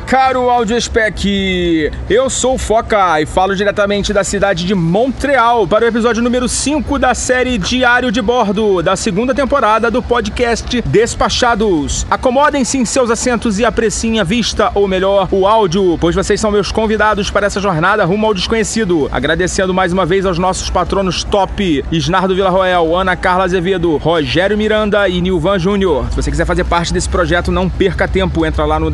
caro 0.00 0.50
Audiospec! 0.50 1.90
Eu 2.08 2.28
sou 2.30 2.54
o 2.54 2.58
Foca 2.58 3.20
e 3.20 3.26
falo 3.26 3.56
diretamente 3.56 4.12
da 4.12 4.22
cidade 4.22 4.64
de 4.64 4.74
Montreal 4.74 5.66
para 5.66 5.84
o 5.84 5.88
episódio 5.88 6.22
número 6.22 6.48
5 6.48 6.98
da 6.98 7.14
série 7.14 7.58
Diário 7.58 8.12
de 8.12 8.20
Bordo, 8.20 8.82
da 8.82 8.96
segunda 8.96 9.34
temporada 9.34 9.90
do 9.90 10.02
podcast 10.02 10.82
Despachados. 10.82 12.06
Acomodem-se 12.10 12.78
em 12.78 12.84
seus 12.84 13.10
assentos 13.10 13.58
e 13.58 13.64
apreciem 13.64 14.20
a 14.20 14.24
vista, 14.24 14.70
ou 14.74 14.86
melhor, 14.86 15.28
o 15.30 15.46
áudio, 15.46 15.96
pois 16.00 16.14
vocês 16.14 16.40
são 16.40 16.50
meus 16.50 16.70
convidados 16.70 17.30
para 17.30 17.46
essa 17.46 17.60
jornada 17.60 18.04
rumo 18.04 18.26
ao 18.26 18.34
desconhecido. 18.34 19.08
Agradecendo 19.10 19.74
mais 19.74 19.92
uma 19.92 20.04
vez 20.04 20.26
aos 20.26 20.38
nossos 20.38 20.70
patronos 20.70 21.24
top, 21.24 21.84
Isnardo 21.90 22.34
Villarroel, 22.34 22.96
Ana 22.96 23.16
Carla 23.16 23.44
Azevedo, 23.44 23.96
Rogério 23.96 24.56
Miranda 24.56 25.08
e 25.08 25.20
Nilvan 25.20 25.58
Júnior. 25.58 26.06
Se 26.10 26.16
você 26.16 26.30
quiser 26.30 26.44
fazer 26.44 26.64
parte 26.64 26.92
desse 26.92 27.08
projeto, 27.08 27.50
não 27.50 27.68
perca 27.68 28.06
tempo, 28.06 28.44
entra 28.44 28.64
lá 28.64 28.78
no 28.78 28.90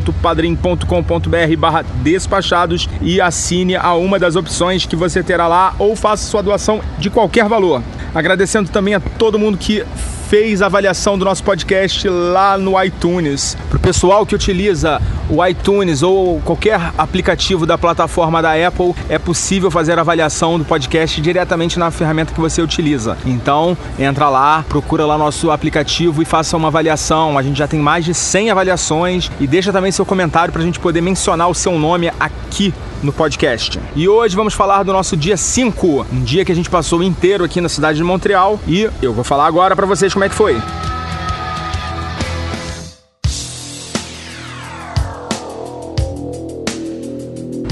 www.padrim.com.br 0.00 1.56
barra 1.58 1.82
despachados 2.02 2.88
e 3.00 3.20
assine 3.20 3.76
a 3.76 3.94
uma 3.94 4.18
das 4.18 4.36
opções 4.36 4.86
que 4.86 4.96
você 4.96 5.22
terá 5.22 5.46
lá 5.46 5.74
ou 5.78 5.96
faça 5.96 6.28
sua 6.28 6.42
doação 6.42 6.80
de 6.98 7.10
qualquer 7.10 7.48
valor. 7.48 7.82
Agradecendo 8.14 8.70
também 8.70 8.94
a 8.94 9.00
todo 9.00 9.38
mundo 9.38 9.58
que 9.58 9.84
fez 10.28 10.60
a 10.60 10.66
avaliação 10.66 11.16
do 11.16 11.24
nosso 11.24 11.44
podcast 11.44 12.08
lá 12.08 12.58
no 12.58 12.82
iTunes. 12.82 13.56
Para 13.68 13.76
o 13.76 13.80
pessoal 13.80 14.26
que 14.26 14.34
utiliza 14.34 15.00
o 15.30 15.44
iTunes 15.44 16.02
ou 16.02 16.40
qualquer 16.40 16.92
aplicativo 16.98 17.64
da 17.64 17.78
plataforma 17.78 18.42
da 18.42 18.52
Apple, 18.66 18.94
é 19.08 19.18
possível 19.18 19.70
fazer 19.70 19.98
a 19.98 20.00
avaliação 20.00 20.58
do 20.58 20.64
podcast 20.64 21.20
diretamente 21.20 21.78
na 21.78 21.90
ferramenta 21.90 22.34
que 22.34 22.40
você 22.40 22.60
utiliza. 22.60 23.16
Então, 23.24 23.76
entra 23.98 24.28
lá, 24.28 24.64
procura 24.68 25.06
lá 25.06 25.16
nosso 25.16 25.50
aplicativo 25.50 26.20
e 26.20 26.24
faça 26.24 26.56
uma 26.56 26.68
avaliação. 26.68 27.38
A 27.38 27.42
gente 27.42 27.58
já 27.58 27.68
tem 27.68 27.78
mais 27.78 28.04
de 28.04 28.12
100 28.12 28.50
avaliações 28.50 29.30
e 29.38 29.46
deixa 29.46 29.72
também 29.72 29.92
seu 29.92 30.04
comentário 30.04 30.52
para 30.52 30.62
a 30.62 30.64
gente 30.64 30.80
poder 30.80 31.00
mencionar 31.00 31.48
o 31.48 31.54
seu 31.54 31.78
nome 31.78 32.10
aqui 32.18 32.74
no 33.02 33.12
podcast. 33.12 33.78
E 33.94 34.08
hoje 34.08 34.34
vamos 34.36 34.54
falar 34.54 34.82
do 34.82 34.92
nosso 34.92 35.16
dia 35.16 35.36
5, 35.36 36.06
um 36.12 36.22
dia 36.22 36.44
que 36.44 36.52
a 36.52 36.54
gente 36.54 36.70
passou 36.70 37.02
inteiro 37.02 37.44
aqui 37.44 37.60
na 37.60 37.68
cidade 37.68 37.98
de 37.98 38.04
Montreal 38.04 38.60
e 38.66 38.88
eu 39.02 39.12
vou 39.12 39.24
falar 39.24 39.46
agora 39.46 39.74
para 39.76 39.86
vocês 39.86 40.12
como 40.12 40.24
é 40.24 40.28
que 40.28 40.34
foi. 40.34 40.56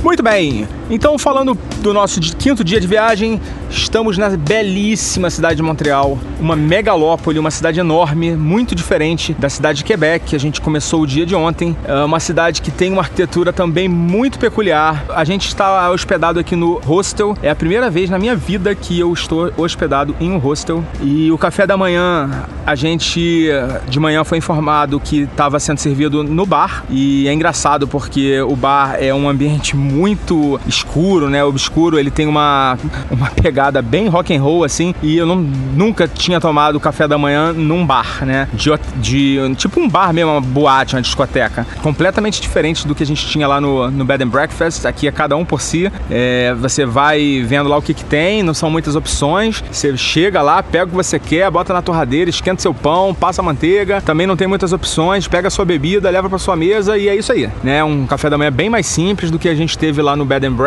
Muito 0.03 0.23
bem, 0.23 0.69
então 0.91 1.19
falando 1.19 1.57
do 1.81 1.93
nosso 1.93 2.21
quinto 2.21 2.65
dia 2.65 2.81
de 2.81 2.87
viagem, 2.87 3.41
estamos 3.71 4.17
na 4.17 4.31
belíssima 4.31 5.31
cidade 5.31 5.57
de 5.57 5.63
Montreal, 5.63 6.19
uma 6.41 6.57
megalópole, 6.57 7.39
uma 7.39 7.51
cidade 7.51 7.81
enorme, 7.81 8.37
muito 8.37 8.75
diferente 8.75 9.35
da 9.35 9.49
cidade 9.49 9.79
de 9.79 9.85
Quebec, 9.85 10.27
que 10.27 10.37
a 10.37 10.41
gente 10.41 10.61
começou 10.61 11.03
o 11.03 11.07
dia 11.07 11.27
de 11.27 11.35
ontem. 11.35 11.77
É 11.85 12.05
uma 12.05 12.21
cidade 12.21 12.63
que 12.63 12.71
tem 12.71 12.93
uma 12.93 13.03
arquitetura 13.03 13.53
também 13.53 13.89
muito 13.89 14.39
peculiar. 14.39 15.05
A 15.09 15.25
gente 15.25 15.49
está 15.49 15.91
hospedado 15.91 16.39
aqui 16.39 16.57
no 16.57 16.79
hostel, 16.81 17.37
é 17.43 17.51
a 17.51 17.55
primeira 17.55 17.91
vez 17.91 18.09
na 18.11 18.19
minha 18.19 18.37
vida 18.37 18.75
que 18.75 18.99
eu 18.99 19.13
estou 19.13 19.53
hospedado 19.57 20.15
em 20.21 20.31
um 20.31 20.39
hostel. 20.39 20.85
E 21.03 21.31
o 21.31 21.39
café 21.39 21.67
da 21.67 21.77
manhã, 21.77 22.47
a 22.67 22.75
gente 22.75 23.49
de 23.89 24.01
manhã 24.01 24.25
foi 24.25 24.39
informado 24.39 25.01
que 25.01 25.23
estava 25.23 25.59
sendo 25.59 25.79
servido 25.79 26.23
no 26.23 26.47
bar, 26.47 26.85
e 26.89 27.29
é 27.29 27.33
engraçado 27.33 27.87
porque 27.87 28.41
o 28.43 28.57
bar 28.57 28.97
é 29.01 29.13
um 29.13 29.29
ambiente 29.29 29.77
muito 29.77 30.61
muito 30.75 30.77
escuro, 30.77 31.31
né? 31.31 31.45
Obscuro. 31.45 31.99
Ele 31.99 32.11
tem 32.11 32.27
uma, 32.27 32.77
uma 33.11 33.31
pegada 33.31 33.81
bem 33.81 34.09
rock 34.09 34.35
and 34.35 34.43
roll, 34.43 34.65
assim. 34.65 34.95
E 35.03 35.17
eu 35.17 35.27
não, 35.27 35.37
nunca 35.37 36.09
tinha 36.09 36.41
tomado 36.41 36.81
café 36.81 37.07
da 37.07 37.17
manhã 37.17 37.53
num 37.53 37.87
bar, 37.87 38.25
né? 38.25 38.49
De, 38.53 38.71
de 38.97 39.55
tipo 39.57 39.81
um 39.81 39.89
bar 39.89 40.13
mesmo, 40.13 40.33
uma 40.33 40.41
boate, 40.41 40.97
uma 40.97 41.03
discoteca. 41.03 41.67
Completamente 41.83 42.41
diferente 42.41 42.87
do 42.87 42.95
que 42.95 43.03
a 43.03 43.07
gente 43.07 43.27
tinha 43.27 43.47
lá 43.47 43.61
no, 43.61 43.91
no 43.91 44.05
Bed 44.05 44.25
and 44.25 44.29
Breakfast. 44.29 44.85
Aqui 44.85 45.07
é 45.07 45.13
cada 45.13 45.37
um 45.37 45.45
por 45.45 45.61
si. 45.61 45.91
É, 46.11 46.55
você 46.55 46.85
vai 46.85 47.45
vendo 47.47 47.69
lá 47.69 47.77
o 47.77 47.83
que, 47.83 47.95
que 47.95 48.05
tem, 48.05 48.43
não 48.43 48.55
são 48.55 48.71
muitas 48.71 48.97
opções. 48.97 49.63
Você 49.71 49.97
chega 49.97 50.43
lá, 50.43 50.63
pega 50.63 50.87
o 50.87 50.89
que 50.89 50.95
você 50.95 51.19
quer, 51.19 51.51
bota 51.51 51.73
na 51.73 51.83
torradeira, 51.83 52.31
esquenta 52.31 52.63
seu 52.63 52.75
pão, 52.75 53.15
passa 53.15 53.43
manteiga. 53.43 54.01
Também 54.01 54.27
não 54.27 54.37
tem 54.37 54.49
muitas 54.49 54.73
opções. 54.73 55.29
Pega 55.29 55.49
a 55.49 55.51
sua 55.51 55.65
bebida, 55.65 56.11
leva 56.11 56.29
para 56.29 56.39
sua 56.39 56.57
mesa 56.57 56.97
e 56.97 57.09
é 57.09 57.15
isso 57.15 57.33
aí, 57.33 57.49
né? 57.63 57.85
Um 57.85 58.07
café 58.07 58.29
da 58.29 58.39
manhã 58.39 58.51
bem 58.51 58.69
mais 58.69 58.87
simples 58.87 59.31
do 59.31 59.39
que 59.39 59.49
a 59.49 59.55
gente 59.55 59.77
teve 59.77 60.01
lá 60.01 60.17
no 60.17 60.25
Bed 60.25 60.47
and 60.47 60.53
Breakfast, 60.53 60.64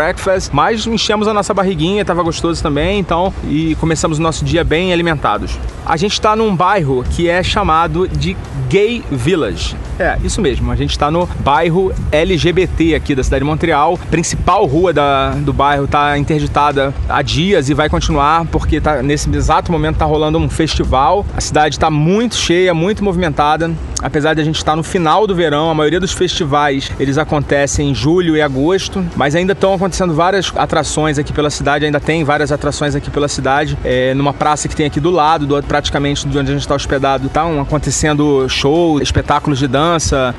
mas 0.54 0.86
enchemos 0.86 1.28
a 1.28 1.34
nossa 1.34 1.54
barriguinha, 1.54 2.02
estava 2.02 2.22
gostoso 2.22 2.62
também, 2.62 3.00
então, 3.00 3.34
e 3.46 3.76
começamos 3.76 4.20
o 4.20 4.22
nosso 4.22 4.46
dia 4.46 4.64
bem 4.64 4.94
alimentados. 4.94 5.58
A 5.86 5.98
gente 5.98 6.14
está 6.14 6.36
num 6.36 6.56
bairro 6.56 7.04
que 7.12 7.28
é 7.28 7.42
chamado 7.42 8.08
de 8.08 8.38
Gay 8.70 9.04
Village. 9.10 9.76
É, 10.00 10.18
isso 10.24 10.42
mesmo, 10.42 10.72
a 10.72 10.76
gente 10.76 10.92
está 10.92 11.10
no 11.10 11.28
bairro 11.40 11.92
LGBT 12.12 12.96
aqui 12.96 13.16
da 13.16 13.24
cidade 13.24 13.44
de 13.44 13.50
Montreal. 13.50 14.00
A 14.02 14.06
principal 14.06 14.66
rua 14.66 14.94
da, 14.94 15.32
do 15.32 15.52
bairro 15.52 15.86
está 15.86 16.18
interditada 16.18 16.94
há 17.10 17.22
dias 17.22 17.70
e 17.70 17.74
vai 17.74 17.90
continuar 17.90 18.46
porque 18.46 18.80
tá, 18.80 19.02
nesse 19.02 19.30
exato 19.36 19.72
momento 19.72 19.94
está 19.96 20.06
rolando 20.06 20.38
um 20.38 20.50
festival. 20.50 21.26
A 21.36 21.42
cidade 21.42 21.76
está 21.76 21.90
muito 21.90 22.36
cheia, 22.36 22.74
muito 22.74 23.04
movimentada. 23.04 23.72
Apesar 24.02 24.36
de 24.36 24.42
a 24.42 24.44
gente 24.44 24.58
estar 24.58 24.76
no 24.76 24.84
final 24.84 25.26
do 25.26 25.34
verão, 25.34 25.72
a 25.72 25.74
maioria 25.74 26.00
dos 26.00 26.12
festivais 26.12 26.92
eles 27.00 27.18
acontecem 27.18 27.90
em 27.90 27.96
julho 27.96 28.38
e 28.38 28.42
agosto, 28.42 29.04
mas 29.16 29.34
ainda 29.34 29.54
estão 29.54 29.74
acontecendo 29.74 30.14
várias 30.14 30.54
atrações 30.56 31.18
aqui 31.18 31.34
pela 31.34 31.50
cidade, 31.50 31.86
ainda 31.86 32.00
tem 32.00 32.24
várias 32.24 32.52
atrações 32.52 32.94
aqui 32.94 33.10
pela 33.10 33.28
cidade, 33.28 33.76
é, 33.84 34.14
numa 34.14 34.34
praça 34.34 34.68
que 34.68 34.76
tem 34.76 34.86
aqui 34.86 35.00
do 35.00 35.10
lado, 35.10 35.48
do, 35.48 35.62
praticamente 35.64 36.28
de 36.28 36.38
onde 36.38 36.52
a 36.52 36.54
gente 36.54 36.62
está 36.62 36.76
hospedado, 36.76 37.26
estão 37.26 37.60
acontecendo 37.60 38.48
shows, 38.48 39.02
espetáculos 39.02 39.58
de 39.58 39.68
dança, 39.68 39.87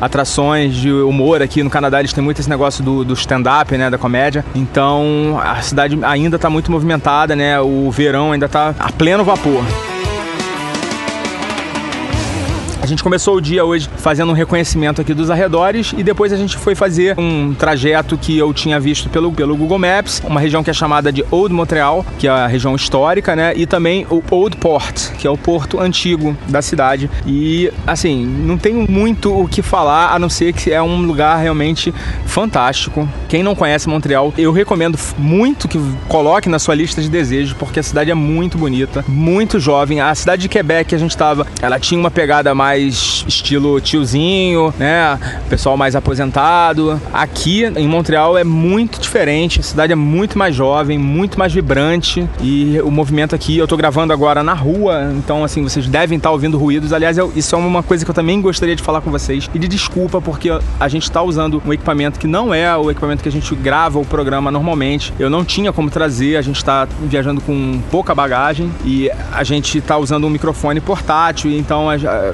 atrações 0.01 0.75
de 0.75 0.91
humor 0.91 1.43
aqui 1.43 1.63
no 1.63 1.71
Canadá, 1.71 2.01
eles 2.01 2.13
têm 2.13 2.23
muito 2.23 2.41
esse 2.41 2.49
negócio 2.51 2.83
do, 2.85 3.05
do 3.05 3.15
stand-up, 3.15 3.77
né, 3.77 3.91
da 3.91 3.99
comédia, 3.99 4.45
então 4.55 5.41
a 5.43 5.61
cidade 5.63 5.99
ainda 6.03 6.37
está 6.37 6.51
muito 6.51 6.71
movimentada, 6.71 7.35
né, 7.35 7.61
o 7.61 7.91
verão 7.91 8.33
ainda 8.33 8.47
está 8.47 8.75
a 8.79 8.93
pleno 8.93 9.25
vapor. 9.25 9.65
Gente 12.89 13.03
começou 13.03 13.37
o 13.37 13.41
dia 13.41 13.65
hoje 13.65 13.89
fazendo 13.99 14.31
um 14.31 14.35
reconhecimento 14.35 15.01
aqui 15.01 15.15
dos 15.15 15.31
arredores 15.31 15.95
e 15.97 16.03
depois 16.03 16.33
a 16.33 16.37
gente 16.37 16.57
foi 16.57 16.75
fazer 16.75 17.15
um 17.19 17.55
trajeto 17.55 18.19
que 18.19 18.37
eu 18.37 18.53
tinha 18.53 18.81
visto 18.81 19.09
pelo, 19.09 19.31
pelo 19.33 19.57
Google 19.57 19.79
Maps, 19.79 20.21
uma 20.25 20.41
região 20.41 20.65
que 20.65 20.71
é 20.71 20.73
chamada 20.73 21.13
de 21.13 21.25
Old 21.31 21.55
Montreal, 21.55 22.05
que 22.19 22.27
é 22.27 22.31
a 22.31 22.47
região 22.47 22.75
histórica, 22.75 23.37
né? 23.37 23.53
E 23.55 23.67
também 23.67 24.07
o 24.11 24.23
Old 24.31 24.57
Port, 24.57 25.13
que 25.19 25.27
é 25.27 25.31
o 25.31 25.37
porto 25.37 25.79
antigo 25.79 26.37
da 26.49 26.61
cidade. 26.61 27.09
E 27.27 27.71
assim, 27.87 28.27
não 28.27 28.59
tenho 28.59 28.91
muito 28.91 29.33
o 29.33 29.47
que 29.47 29.63
falar, 29.63 30.15
a 30.15 30.19
não 30.19 30.29
ser 30.29 30.53
que 30.53 30.73
é 30.73 30.83
um 30.83 31.03
lugar 31.03 31.39
realmente 31.39 31.95
fantástico. 32.27 33.09
Quem 33.29 33.43
não 33.43 33.55
conhece 33.55 33.89
Montreal, 33.89 34.33
eu 34.37 34.53
recomendo 34.53 34.99
muito 35.17 35.69
que 35.69 35.79
coloque 36.09 36.49
na 36.49 36.59
sua 36.59 36.75
lista 36.75 37.01
de 37.01 37.09
desejos, 37.09 37.53
porque 37.53 37.79
a 37.79 37.83
cidade 37.83 38.11
é 38.11 38.15
muito 38.15 38.59
bonita, 38.59 39.05
muito 39.07 39.61
jovem. 39.61 40.01
A 40.01 40.15
cidade 40.15 40.43
de 40.43 40.49
Quebec 40.49 40.89
que 40.89 40.95
a 40.95 40.99
gente 40.99 41.11
estava, 41.11 41.47
ela 41.61 41.79
tinha 41.79 42.01
uma 42.01 42.11
pegada 42.11 42.55
mais 42.55 42.78
mais 42.79 43.18
estilo 43.29 43.81
tiozinho, 43.81 44.75
né? 44.79 45.19
Pessoal 45.49 45.77
mais 45.77 45.95
aposentado. 45.95 47.01
Aqui 47.13 47.65
em 47.65 47.87
Montreal 47.87 48.37
é 48.37 48.43
muito 48.43 48.99
diferente, 48.99 49.61
a 49.61 49.63
cidade 49.63 49.93
é 49.93 49.97
muito 49.97 50.37
mais 50.37 50.57
jovem, 50.57 50.99
muito 50.99 51.39
mais 51.39 51.53
vibrante 51.53 52.29
e 52.41 52.81
o 52.81 52.91
movimento 52.91 53.35
aqui, 53.35 53.59
eu 53.59 53.69
tô 53.69 53.77
gravando 53.77 54.13
agora 54.13 54.43
na 54.43 54.55
rua, 54.55 55.13
então 55.17 55.45
assim, 55.45 55.63
vocês 55.63 55.87
devem 55.87 56.17
estar 56.17 56.31
ouvindo 56.31 56.59
ruídos. 56.59 56.93
Aliás, 56.93 57.19
eu, 57.19 57.33
isso 57.37 57.55
é 57.55 57.59
uma 57.59 57.83
coisa 57.83 58.05
que 58.05 58.11
eu 58.11 58.15
também 58.15 58.41
gostaria 58.41 58.75
de 58.75 58.83
falar 58.83 59.01
com 59.01 59.11
vocês. 59.11 59.49
E 59.55 59.59
de 59.59 59.69
desculpa 59.69 60.21
porque 60.21 60.51
a 60.81 60.89
gente 60.89 61.05
está 61.05 61.23
usando 61.23 61.63
um 61.65 61.73
equipamento 61.73 62.19
que 62.19 62.27
não 62.27 62.55
é 62.55 62.75
o 62.77 62.91
equipamento 62.91 63.23
que 63.23 63.29
a 63.29 63.33
gente 63.33 63.55
grava 63.55 63.99
o 63.99 64.05
programa 64.05 64.51
normalmente. 64.51 65.13
Eu 65.19 65.29
não 65.29 65.45
tinha 65.45 65.73
como 65.73 65.91
trazer, 65.91 66.37
a 66.37 66.43
gente 66.43 66.57
está 66.57 66.89
viajando 67.03 67.41
com 67.41 67.81
pouca 67.91 68.15
bagagem 68.15 68.71
e 68.85 69.11
a 69.33 69.45
gente 69.45 69.79
está 69.79 69.99
usando 69.99 70.27
um 70.27 70.31
microfone 70.31 70.81
portátil, 70.81 71.51
então 71.51 71.89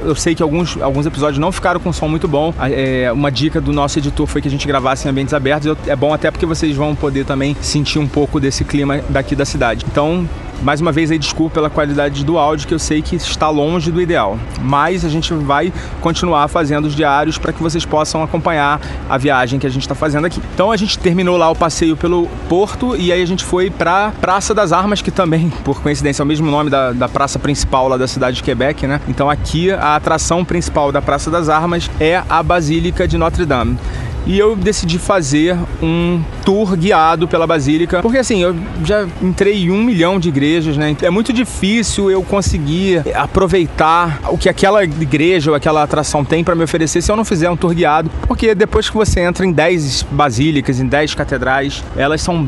eu 0.05 0.15
sei 0.15 0.35
que 0.35 0.43
alguns, 0.43 0.81
alguns 0.85 1.07
episódios 1.07 1.39
não 1.39 1.51
ficaram 1.51 1.81
com 1.81 1.93
som 1.93 2.09
muito 2.09 2.29
bom. 2.29 2.55
É, 2.61 3.11
uma 3.13 3.31
dica 3.31 3.61
do 3.61 3.73
nosso 3.73 3.99
editor 3.99 4.27
foi 4.27 4.41
que 4.41 4.49
a 4.49 4.51
gente 4.51 4.67
gravasse 4.67 5.07
em 5.07 5.11
ambientes 5.11 5.35
abertos. 5.35 5.77
É 5.87 5.97
bom 5.97 6.13
até 6.13 6.31
porque 6.31 6.47
vocês 6.47 6.77
vão 6.77 6.95
poder 6.95 7.25
também 7.25 7.57
sentir 7.61 7.99
um 7.99 8.07
pouco 8.07 8.39
desse 8.39 8.65
clima 8.65 9.01
daqui 9.09 9.35
da 9.35 9.45
cidade. 9.45 9.85
Então, 9.91 10.29
Mais 10.63 10.81
uma 10.81 10.93
vez 10.93 11.11
aí 11.11 11.19
desculpa 11.19 11.55
pela 11.55 11.71
qualidade 11.71 12.25
do 12.25 12.39
áudio 12.39 12.67
que 12.67 12.75
eu 12.75 12.79
sei 12.79 13.03
que 13.03 13.17
está 13.17 13.49
longe 13.49 13.91
do 13.91 14.01
ideal, 14.01 14.39
mas 14.61 15.05
a 15.05 15.09
gente 15.09 15.33
vai 15.35 15.73
continuar 16.01 16.49
fazendo 16.49 16.87
os 16.87 16.95
diários 16.95 17.39
para 17.39 17.53
que 17.53 17.63
vocês 17.63 17.85
possam 17.85 18.23
acompanhar 18.23 18.81
a 19.09 19.19
viagem 19.19 19.59
que 19.59 19.67
a 19.67 19.71
gente 19.71 19.83
está 19.83 19.95
fazendo 19.95 20.27
aqui. 20.27 20.41
Então 20.55 20.73
a 20.73 20.77
gente 20.77 20.99
terminou 20.99 21.37
lá 21.37 21.51
o 21.51 21.55
passeio 21.55 21.97
pelo 21.97 22.29
porto 22.49 22.97
e 22.97 23.13
aí 23.13 23.23
a 23.23 23.27
gente 23.27 23.45
foi 23.45 23.71
para 23.71 24.13
Praça 24.21 24.55
das 24.55 24.73
Armas, 24.73 25.03
que 25.03 25.11
também, 25.11 25.51
por 25.65 25.81
coincidência, 25.83 26.23
é 26.23 26.25
o 26.25 26.27
mesmo 26.27 26.51
nome 26.51 26.71
da, 26.71 26.93
da 26.93 27.09
praça 27.09 27.39
principal 27.39 27.89
lá 27.89 27.97
da 27.97 28.07
cidade 28.07 28.37
de 28.37 28.43
Quebec, 28.43 28.87
né? 28.87 29.01
Então 29.09 29.29
aqui 29.29 29.71
a 29.71 29.97
atração 29.97 30.45
principal 30.45 30.91
da 30.91 31.03
Praça 31.03 31.31
das 31.31 31.49
Armas 31.49 31.91
é 32.01 32.23
a 32.29 32.43
Basílica 32.43 33.07
de 33.07 33.19
Notre 33.19 33.45
Dame 33.45 33.79
e 34.27 34.39
eu 34.39 34.57
decidi 34.57 34.99
fazer 34.99 35.57
um 35.83 36.23
tour 36.45 36.77
guiado 36.77 37.27
pela 37.29 37.47
Basílica, 37.47 38.01
porque 38.01 38.19
assim, 38.19 38.43
eu 38.43 38.55
já 38.85 39.07
entrei 39.23 39.65
em 39.65 39.71
um 39.71 39.83
milhão 39.83 40.19
de 40.19 40.29
igrejas, 40.29 40.77
né? 40.77 40.97
É 41.03 41.11
muito 41.11 41.33
difícil 41.33 42.11
eu 42.11 42.23
conseguir 42.23 43.03
aproveitar 43.15 44.21
o 44.29 44.39
que 44.39 44.49
aquela 44.49 44.85
igreja 44.85 45.51
ou 45.51 45.57
aquela 45.57 45.83
atração 45.83 46.25
tem 46.25 46.43
para 46.43 46.55
me 46.55 46.65
oferecer 46.65 47.03
se 47.03 47.11
eu 47.11 47.17
não 47.17 47.25
fizer 47.25 47.51
um 47.51 47.57
tour 47.57 47.75
guiado, 47.75 48.11
porque 48.27 48.55
depois 48.55 48.89
que 48.89 48.97
você 48.97 49.21
entra 49.21 49.45
em 49.45 49.53
10 49.53 50.07
basílicas, 50.11 50.81
em 50.81 50.87
10 50.87 51.15
catedrais, 51.15 51.83
elas 51.97 52.21
são 52.21 52.43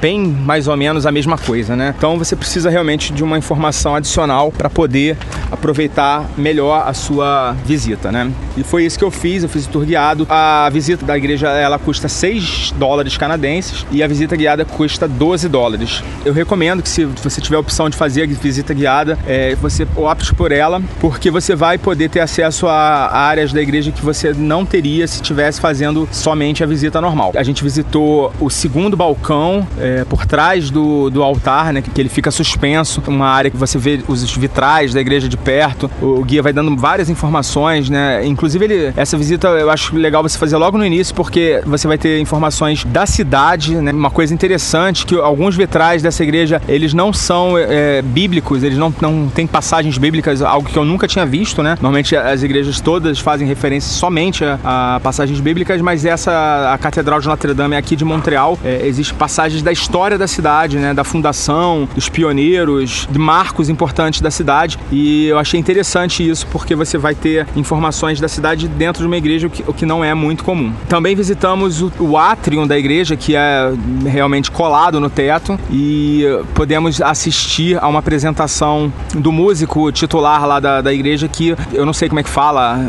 bem 0.00 0.26
mais 0.26 0.68
ou 0.68 0.76
menos 0.76 1.06
a 1.06 1.12
mesma 1.12 1.36
coisa, 1.36 1.76
né? 1.76 1.94
Então 1.96 2.18
você 2.18 2.36
precisa 2.36 2.70
realmente 2.70 3.12
de 3.12 3.22
uma 3.22 3.38
informação 3.38 3.94
adicional 3.94 4.50
para 4.50 4.70
poder 4.70 5.16
aproveitar 5.50 6.24
melhor 6.36 6.84
a 6.86 6.94
sua 6.94 7.52
visita, 7.64 8.12
né? 8.12 8.30
E 8.56 8.62
foi 8.62 8.84
isso 8.84 8.98
que 8.98 9.04
eu 9.04 9.10
fiz, 9.10 9.42
eu 9.42 9.48
fiz 9.48 9.66
o 9.66 9.68
tour 9.68 9.84
guiado. 9.84 10.26
A 10.28 10.68
visita 10.72 11.04
da 11.04 11.17
igreja 11.18 11.48
ela 11.48 11.78
custa 11.78 12.08
6 12.08 12.74
dólares 12.76 13.16
canadenses 13.16 13.86
e 13.90 14.02
a 14.02 14.08
visita 14.08 14.36
guiada 14.36 14.64
custa 14.64 15.06
12 15.06 15.48
dólares. 15.48 16.02
Eu 16.24 16.32
recomendo 16.32 16.82
que 16.82 16.88
se 16.88 17.04
você 17.04 17.40
tiver 17.40 17.56
a 17.56 17.60
opção 17.60 17.90
de 17.90 17.96
fazer 17.96 18.22
a 18.22 18.26
visita 18.26 18.72
guiada, 18.72 19.18
é, 19.26 19.54
você 19.56 19.86
opte 19.96 20.34
por 20.34 20.52
ela, 20.52 20.80
porque 21.00 21.30
você 21.30 21.54
vai 21.54 21.78
poder 21.78 22.08
ter 22.08 22.20
acesso 22.20 22.66
a 22.66 23.16
áreas 23.16 23.52
da 23.52 23.60
igreja 23.60 23.92
que 23.92 24.04
você 24.04 24.32
não 24.32 24.64
teria 24.64 25.06
se 25.06 25.16
estivesse 25.16 25.60
fazendo 25.60 26.08
somente 26.10 26.62
a 26.62 26.66
visita 26.66 27.00
normal. 27.00 27.32
A 27.36 27.42
gente 27.42 27.62
visitou 27.62 28.32
o 28.40 28.48
segundo 28.48 28.96
balcão 28.96 29.66
é, 29.78 30.04
por 30.04 30.26
trás 30.26 30.70
do, 30.70 31.10
do 31.10 31.22
altar, 31.22 31.72
né, 31.72 31.82
que 31.82 32.00
ele 32.00 32.08
fica 32.08 32.30
suspenso, 32.30 33.02
uma 33.06 33.28
área 33.28 33.50
que 33.50 33.56
você 33.56 33.78
vê 33.78 34.00
os 34.06 34.22
vitrais 34.36 34.94
da 34.94 35.00
igreja 35.00 35.28
de 35.28 35.36
perto. 35.36 35.90
O 36.00 36.22
guia 36.24 36.42
vai 36.42 36.52
dando 36.52 36.76
várias 36.76 37.08
informações, 37.08 37.90
né? 37.90 38.24
Inclusive 38.26 38.64
ele, 38.64 38.92
essa 38.96 39.16
visita 39.16 39.48
eu 39.48 39.70
acho 39.70 39.96
legal 39.96 40.22
você 40.22 40.38
fazer 40.38 40.56
logo 40.56 40.78
no 40.78 40.84
início 40.84 41.07
isso 41.08 41.14
porque 41.14 41.62
você 41.64 41.88
vai 41.88 41.96
ter 41.96 42.20
informações 42.20 42.84
da 42.84 43.06
cidade, 43.06 43.74
né? 43.76 43.92
Uma 43.92 44.10
coisa 44.10 44.32
interessante 44.32 45.06
que 45.06 45.14
alguns 45.14 45.56
vitrais 45.56 46.02
dessa 46.02 46.22
igreja, 46.22 46.60
eles 46.68 46.92
não 46.92 47.12
são 47.12 47.56
é, 47.56 48.02
bíblicos, 48.02 48.62
eles 48.62 48.78
não, 48.78 48.94
não 49.00 49.28
têm 49.28 49.46
passagens 49.46 49.96
bíblicas, 49.96 50.42
algo 50.42 50.68
que 50.68 50.76
eu 50.76 50.84
nunca 50.84 51.08
tinha 51.08 51.24
visto, 51.24 51.62
né? 51.62 51.70
Normalmente 51.80 52.14
as 52.14 52.42
igrejas 52.42 52.80
todas 52.80 53.18
fazem 53.18 53.46
referência 53.46 53.90
somente 53.90 54.44
a, 54.44 54.96
a 54.96 55.00
passagens 55.00 55.40
bíblicas, 55.40 55.80
mas 55.80 56.04
essa, 56.04 56.72
a 56.72 56.78
Catedral 56.78 57.20
de 57.20 57.26
Notre 57.26 57.54
Dame 57.54 57.76
aqui 57.76 57.96
de 57.96 58.04
Montreal, 58.04 58.58
é, 58.64 58.86
existe 58.86 59.14
passagens 59.14 59.62
da 59.62 59.72
história 59.72 60.18
da 60.18 60.26
cidade, 60.26 60.78
né? 60.78 60.92
Da 60.92 61.04
fundação, 61.04 61.88
dos 61.94 62.08
pioneiros, 62.08 63.08
de 63.10 63.18
marcos 63.18 63.68
importantes 63.68 64.20
da 64.20 64.30
cidade 64.30 64.78
e 64.92 65.26
eu 65.26 65.38
achei 65.38 65.58
interessante 65.58 66.28
isso 66.28 66.46
porque 66.48 66.74
você 66.74 66.98
vai 66.98 67.14
ter 67.14 67.46
informações 67.56 68.20
da 68.20 68.28
cidade 68.28 68.68
dentro 68.68 69.02
de 69.02 69.06
uma 69.06 69.16
igreja, 69.16 69.46
o 69.46 69.50
que, 69.50 69.64
o 69.66 69.72
que 69.72 69.86
não 69.86 70.04
é 70.04 70.12
muito 70.12 70.44
comum. 70.44 70.72
Então, 70.86 70.97
também 70.98 71.14
visitamos 71.14 71.80
o, 71.80 71.92
o 72.00 72.18
átrio 72.18 72.66
da 72.66 72.76
igreja, 72.76 73.14
que 73.14 73.36
é 73.36 73.72
realmente 74.04 74.50
colado 74.50 74.98
no 74.98 75.08
teto, 75.08 75.56
e 75.70 76.24
podemos 76.54 77.00
assistir 77.00 77.78
a 77.80 77.86
uma 77.86 78.00
apresentação 78.00 78.92
do 79.14 79.30
músico 79.30 79.92
titular 79.92 80.44
lá 80.44 80.58
da, 80.58 80.80
da 80.80 80.92
igreja, 80.92 81.28
que 81.28 81.54
eu 81.72 81.86
não 81.86 81.92
sei 81.92 82.08
como 82.08 82.18
é 82.18 82.24
que 82.24 82.28
fala, 82.28 82.80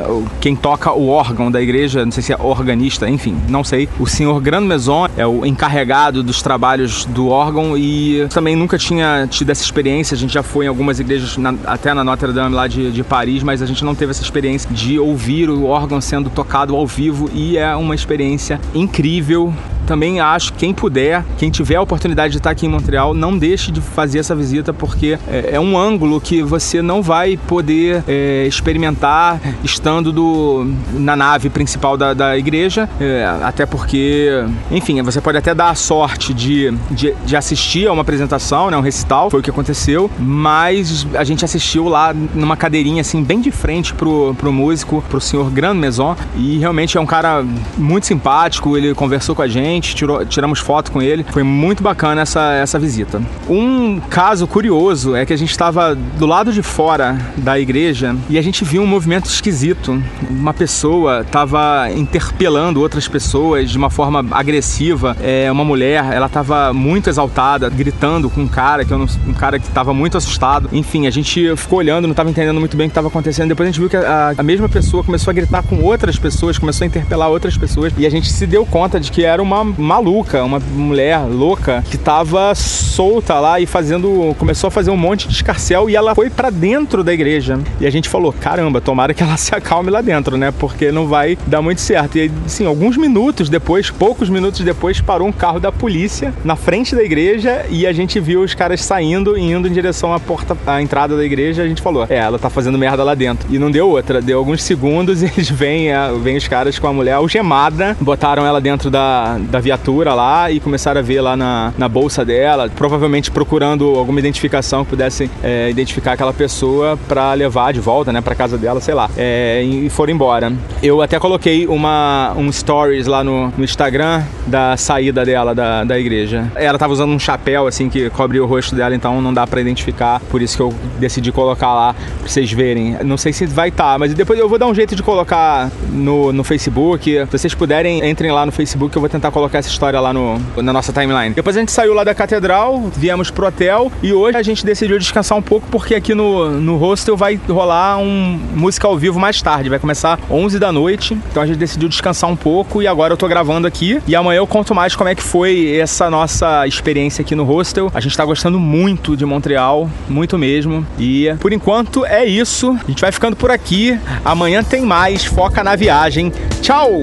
quem 0.42 0.56
toca 0.56 0.92
o 0.92 1.08
órgão 1.10 1.52
da 1.52 1.62
igreja, 1.62 2.04
não 2.04 2.12
sei 2.12 2.24
se 2.24 2.34
é 2.34 2.38
organista, 2.40 3.08
enfim, 3.08 3.38
não 3.48 3.64
sei. 3.64 3.88
O 4.00 4.08
senhor 4.08 4.42
Grand 4.42 4.62
Maison 4.62 5.08
é 5.16 5.28
o 5.28 5.46
encarregado 5.46 6.24
dos 6.24 6.42
trabalhos 6.42 7.06
do 7.06 7.28
órgão 7.28 7.78
e 7.78 8.26
também 8.32 8.56
nunca 8.56 8.80
tinha 8.80 9.28
tido 9.30 9.52
essa 9.52 9.64
experiência. 9.64 10.16
A 10.16 10.18
gente 10.18 10.34
já 10.34 10.42
foi 10.42 10.66
em 10.66 10.68
algumas 10.68 11.00
igrejas, 11.00 11.38
na, 11.38 11.54
até 11.64 11.94
na 11.94 12.04
Notre 12.04 12.34
Dame 12.34 12.56
lá 12.56 12.68
de, 12.68 12.90
de 12.90 13.04
Paris, 13.04 13.44
mas 13.44 13.62
a 13.62 13.68
gente 13.68 13.86
não 13.86 13.94
teve 13.94 14.10
essa 14.10 14.24
experiência 14.24 14.68
de 14.72 14.98
ouvir 14.98 15.48
o 15.48 15.66
órgão 15.66 16.02
sendo 16.02 16.32
tocado 16.32 16.76
ao 16.76 16.88
vivo 16.88 17.30
e 17.36 17.56
é 17.56 17.76
uma 17.76 17.99
experiência 18.00 18.60
incrível 18.74 19.54
também 19.90 20.20
acho 20.20 20.54
quem 20.54 20.72
puder, 20.72 21.26
quem 21.36 21.50
tiver 21.50 21.78
a 21.78 21.82
oportunidade 21.82 22.34
de 22.34 22.38
estar 22.38 22.52
aqui 22.52 22.68
em 22.68 22.70
Montreal, 22.70 23.12
não 23.12 23.36
deixe 23.36 23.72
de 23.72 23.82
fazer 23.82 24.20
essa 24.20 24.36
visita 24.36 24.72
porque 24.72 25.18
é, 25.28 25.56
é 25.56 25.60
um 25.60 25.76
ângulo 25.76 26.22
que 26.22 26.44
você 26.44 26.80
não 26.80 27.02
vai 27.02 27.38
poder 27.48 28.04
é, 28.08 28.46
experimentar 28.46 29.42
estando 29.64 30.12
do, 30.14 30.72
na 30.94 31.16
nave 31.16 31.50
principal 31.50 31.98
da, 31.98 32.14
da 32.14 32.38
igreja, 32.38 32.88
é, 33.02 33.26
até 33.42 33.66
porque, 33.66 34.30
enfim, 34.70 35.02
você 35.02 35.20
pode 35.20 35.40
até 35.40 35.56
dar 35.56 35.72
a 35.72 35.76
sorte 35.76 36.36
de, 36.36 36.72
de, 36.92 37.16
de, 37.26 37.36
assistir 37.36 37.88
a 37.88 37.92
uma 37.92 38.04
apresentação, 38.04 38.70
né, 38.70 38.78
um 38.78 38.82
recital, 38.82 39.32
foi 39.32 39.40
o 39.40 39.44
que 39.44 39.50
aconteceu, 39.50 40.12
mas 40.20 41.08
a 41.16 41.24
gente 41.24 41.44
assistiu 41.44 41.90
lá 41.90 42.14
numa 42.14 42.56
cadeirinha 42.56 43.02
assim 43.02 43.24
bem 43.24 43.42
de 43.42 43.50
frente 43.50 43.92
pro, 43.96 44.36
pro 44.36 44.54
músico, 44.54 45.04
pro 45.10 45.20
senhor 45.20 45.50
Grand 45.50 45.74
Maison, 45.74 46.16
e 46.36 46.60
realmente 46.60 46.96
é 46.96 47.02
um 47.02 47.08
cara 47.08 47.44
muito 47.76 48.06
simpático, 48.06 48.78
ele 48.78 48.94
conversou 48.94 49.34
com 49.34 49.42
a 49.42 49.48
gente 49.48 49.79
gente, 49.80 49.96
tirou, 49.96 50.26
tiramos 50.26 50.60
foto 50.60 50.92
com 50.92 51.02
ele. 51.02 51.26
Foi 51.32 51.44
muito 51.44 51.82
bacana 51.82 52.22
essa, 52.22 52.54
essa 52.54 52.78
visita. 52.78 53.22
Um 53.50 54.00
caso 54.00 54.46
curioso 54.46 55.16
é 55.16 55.26
que 55.26 55.34
a 55.34 55.38
gente 55.38 55.52
estava 55.52 55.96
do 55.96 56.26
lado 56.26 56.52
de 56.52 56.62
fora 56.62 57.18
da 57.38 57.60
igreja 57.60 58.16
e 58.30 58.38
a 58.38 58.42
gente 58.42 58.64
viu 58.64 58.82
um 58.82 58.88
movimento 58.88 59.26
esquisito. 59.26 60.02
Uma 60.30 60.54
pessoa 60.54 61.22
estava 61.22 61.90
interpelando 61.92 62.80
outras 62.80 63.08
pessoas 63.08 63.70
de 63.72 63.78
uma 63.78 63.90
forma 63.90 64.26
agressiva. 64.32 65.16
É, 65.22 65.52
uma 65.52 65.64
mulher, 65.64 66.04
ela 66.12 66.28
estava 66.28 66.74
muito 66.74 67.10
exaltada, 67.10 67.70
gritando 67.70 68.30
com 68.30 68.42
um 68.42 68.48
cara, 68.48 68.84
que 68.84 68.92
não, 68.92 69.08
um 69.28 69.34
cara 69.34 69.58
que 69.60 69.68
estava 69.68 69.94
muito 69.94 70.18
assustado. 70.18 70.70
Enfim, 70.72 71.08
a 71.08 71.12
gente 71.12 71.56
ficou 71.56 71.80
olhando, 71.80 72.04
não 72.04 72.12
estava 72.12 72.30
entendendo 72.30 72.60
muito 72.60 72.76
bem 72.76 72.88
o 72.88 72.90
que 72.90 72.92
estava 72.92 73.08
acontecendo. 73.08 73.50
Depois 73.50 73.68
a 73.68 73.72
gente 73.72 73.80
viu 73.80 73.90
que 73.90 73.98
a, 73.98 74.34
a 74.38 74.44
mesma 74.44 74.68
pessoa 74.68 75.04
começou 75.04 75.32
a 75.32 75.34
gritar 75.34 75.64
com 75.64 75.82
outras 75.82 76.18
pessoas, 76.18 76.58
começou 76.58 76.86
a 76.86 76.88
interpelar 76.88 77.30
outras 77.30 77.58
pessoas 77.58 77.94
e 77.98 78.06
a 78.06 78.10
gente 78.10 78.32
se 78.32 78.46
deu 78.46 78.66
conta 78.66 79.00
de 79.00 79.12
que 79.12 79.24
era 79.24 79.42
uma 79.42 79.66
maluca, 79.78 80.44
uma 80.44 80.60
mulher 80.60 81.20
louca 81.20 81.84
que 81.90 81.98
tava 81.98 82.54
solta 82.56 83.40
lá 83.40 83.60
e 83.60 83.66
fazendo. 83.66 84.36
começou 84.38 84.68
a 84.68 84.72
fazer 84.72 84.92
um 84.92 84.98
monte 84.98 85.28
de 85.28 85.34
escarcel 85.34 85.90
e 85.90 85.96
ela 85.96 86.16
foi 86.16 86.30
para 86.30 86.50
dentro 86.50 87.04
da 87.04 87.14
igreja. 87.14 87.60
E 87.80 87.86
a 87.86 87.90
gente 87.90 88.10
falou: 88.10 88.34
caramba, 88.34 88.82
tomara 88.82 89.14
que 89.14 89.24
ela 89.24 89.36
se 89.38 89.54
acalme 89.54 89.90
lá 89.90 90.02
dentro, 90.02 90.38
né? 90.38 90.52
Porque 90.52 90.92
não 90.92 91.08
vai 91.08 91.38
dar 91.48 91.62
muito 91.62 91.82
certo. 91.82 92.18
E 92.18 92.32
assim, 92.46 92.66
alguns 92.66 92.98
minutos 92.98 93.50
depois, 93.50 93.90
poucos 93.90 94.30
minutos 94.30 94.62
depois, 94.62 95.02
parou 95.02 95.28
um 95.28 95.32
carro 95.32 95.60
da 95.60 95.72
polícia 95.72 96.34
na 96.44 96.56
frente 96.56 96.96
da 96.96 97.04
igreja 97.04 97.66
e 97.70 97.86
a 97.86 97.94
gente 97.94 98.20
viu 98.20 98.42
os 98.42 98.54
caras 98.54 98.82
saindo 98.82 99.38
e 99.38 99.42
indo 99.42 99.68
em 99.68 99.72
direção 99.72 100.14
à 100.14 100.20
porta, 100.20 100.58
à 100.66 100.82
entrada 100.82 101.16
da 101.16 101.24
igreja. 101.24 101.64
A 101.64 101.68
gente 101.68 101.82
falou: 101.82 102.06
é, 102.10 102.18
ela 102.18 102.40
tá 102.40 102.50
fazendo 102.50 102.78
merda 102.78 103.04
lá 103.04 103.16
dentro. 103.16 103.48
E 103.50 103.58
não 103.58 103.72
deu 103.72 103.90
outra, 103.90 104.22
deu 104.22 104.38
alguns 104.38 104.64
segundos 104.64 105.22
e 105.24 105.26
eles 105.26 105.50
vêm, 105.50 105.90
vêm 106.22 106.38
os 106.38 106.48
caras 106.48 106.78
com 106.78 106.88
a 106.88 106.94
mulher 106.94 107.14
algemada, 107.14 107.96
botaram 108.00 108.46
ela 108.46 108.60
dentro 108.60 108.90
da 108.90 109.38
da 109.50 109.60
viatura 109.60 110.14
lá 110.14 110.52
e 110.52 110.60
começaram 110.60 111.00
a 111.00 111.04
ver 111.04 111.22
lá 111.22 111.36
na, 111.36 111.74
na 111.78 111.90
bolsa 111.90 112.24
dela, 112.24 112.70
provavelmente 112.70 113.32
procurando 113.32 113.96
alguma 113.96 114.20
identificação 114.20 114.84
que 114.84 114.92
pudesse 114.92 115.30
é, 115.44 115.70
identificar 115.70 116.14
aquela 116.14 116.34
pessoa 116.34 116.98
para 117.08 117.34
levar 117.34 117.74
de 117.74 117.80
volta, 117.80 118.12
né, 118.14 118.22
para 118.22 118.36
casa 118.36 118.58
dela, 118.58 118.80
sei 118.80 118.94
lá, 118.94 119.10
é, 119.18 119.64
e 119.64 119.90
foram 119.90 120.14
embora. 120.14 120.52
Eu 120.82 121.02
até 121.02 121.20
coloquei 121.20 121.68
uma 121.68 122.34
um 122.38 122.52
stories 122.52 123.08
lá 123.08 123.24
no, 123.24 123.52
no 123.58 123.64
Instagram 123.64 124.24
da 124.48 124.78
saída 124.78 125.26
dela 125.26 125.54
da, 125.54 125.84
da 125.84 126.00
igreja. 126.00 126.52
Ela 126.56 126.78
tava 126.78 126.94
usando 126.94 127.12
um 127.12 127.20
chapéu 127.20 127.68
assim 127.68 127.90
que 127.90 128.10
cobre 128.10 128.40
o 128.40 128.46
rosto 128.46 128.76
dela, 128.76 128.96
então 128.96 129.22
não 129.22 129.34
dá 129.34 129.46
para 129.46 129.62
identificar, 129.62 130.20
por 130.30 130.42
isso 130.42 130.56
que 130.56 130.64
eu 130.64 130.74
decidi 131.00 131.32
colocar 131.32 131.74
lá 131.74 131.94
pra 131.94 132.28
vocês 132.28 132.52
verem. 132.52 132.98
Não 133.04 133.18
sei 133.18 133.34
se 133.34 133.46
vai 133.46 133.70
estar, 133.70 133.94
tá, 133.94 134.00
mas 134.00 134.14
depois 134.14 134.40
eu 134.40 134.48
vou 134.48 134.58
dar 134.58 134.68
um 134.68 134.76
jeito 134.76 134.96
de 134.96 135.04
colocar 135.04 135.70
no, 135.92 136.32
no 136.32 136.44
Facebook. 136.44 137.04
Se 137.10 137.38
vocês 137.38 137.54
puderem, 137.54 138.08
entrem 138.10 138.32
lá 138.32 138.46
no 138.46 138.52
Facebook, 138.52 138.96
eu 138.96 139.00
vou 139.00 139.10
tentar 139.10 139.32
colocar 139.32 139.39
colocar 139.40 139.60
essa 139.60 139.70
história 139.70 140.00
lá 140.00 140.12
no, 140.12 140.38
na 140.58 140.74
nossa 140.74 140.92
timeline. 140.92 141.34
Depois 141.34 141.56
a 141.56 141.60
gente 141.60 141.72
saiu 141.72 141.94
lá 141.94 142.04
da 142.04 142.14
catedral, 142.14 142.92
viemos 142.96 143.32
pro 143.32 143.48
hotel 143.48 143.92
e 144.04 144.12
hoje 144.14 144.38
a 144.38 144.44
gente 144.44 144.66
decidiu 144.66 145.00
descansar 145.00 145.38
um 145.38 145.42
pouco 145.42 145.66
porque 145.72 145.96
aqui 145.96 146.14
no, 146.14 146.52
no 146.52 146.76
hostel 146.76 147.16
vai 147.16 147.40
rolar 147.48 147.98
um 147.98 148.40
música 148.54 148.88
ao 148.88 148.98
vivo 148.98 149.20
mais 149.20 149.42
tarde, 149.42 149.70
vai 149.70 149.80
começar 149.80 150.20
11 150.30 150.60
da 150.60 150.72
noite. 150.72 151.18
Então 151.32 151.42
a 151.42 151.46
gente 151.48 151.58
decidiu 151.58 151.88
descansar 151.88 152.30
um 152.30 152.36
pouco 152.36 152.82
e 152.82 152.88
agora 152.88 153.14
eu 153.14 153.18
tô 153.18 153.28
gravando 153.28 153.66
aqui 153.66 154.02
e 154.06 154.16
amanhã 154.16 154.40
eu 154.40 154.48
conto 154.48 154.76
mais 154.76 154.96
como 154.96 155.10
é 155.10 155.16
que 155.16 155.24
foi 155.24 155.78
essa 155.78 156.10
nossa 156.10 156.68
experiência 156.68 157.22
aqui 157.22 157.34
no 157.34 157.44
hostel. 157.44 157.90
A 157.94 158.02
gente 158.02 158.18
tá 158.18 158.26
gostando 158.26 158.60
muito 158.60 159.16
de 159.16 159.26
Montreal, 159.26 159.90
muito 160.10 160.38
mesmo. 160.38 160.86
E 160.98 161.34
por 161.40 161.54
enquanto 161.54 162.06
é 162.06 162.26
isso. 162.26 162.72
A 162.72 162.88
gente 162.88 163.02
vai 163.02 163.12
ficando 163.12 163.36
por 163.36 163.52
aqui. 163.52 163.98
Amanhã 164.26 164.64
tem 164.64 164.82
mais. 164.82 165.24
Foca 165.24 165.64
na 165.64 165.76
viagem. 165.76 166.32
Tchau! 166.62 167.00